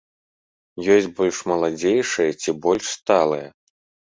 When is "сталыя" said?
2.97-3.47